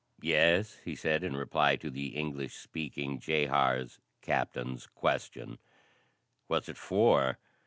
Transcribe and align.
"Yes," 0.23 0.79
he 0.83 0.95
said 0.95 1.23
in 1.23 1.35
reply 1.37 1.75
to 1.75 1.91
the 1.91 2.15
English 2.17 2.55
speaking 2.55 3.19
jehar's 3.19 3.99
captain's 4.23 4.87
question. 4.87 5.59
"What's 6.47 6.67
it 6.69 6.77
for?" 6.79 7.37